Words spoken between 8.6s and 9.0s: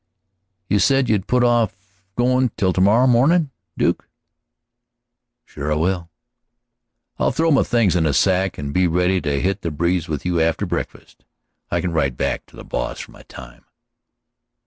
be